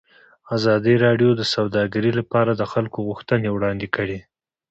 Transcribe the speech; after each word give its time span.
ازادي 0.55 0.95
راډیو 1.05 1.29
د 1.35 1.41
سوداګري 1.53 2.11
لپاره 2.19 2.51
د 2.55 2.63
خلکو 2.71 2.99
غوښتنې 3.07 3.49
وړاندې 3.51 3.87
کړي. 3.95 4.19